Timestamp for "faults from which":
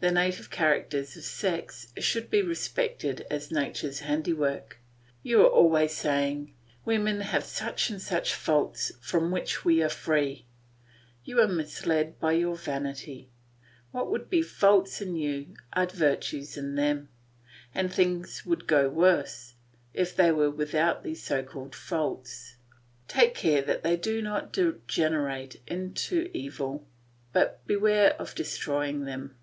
8.32-9.64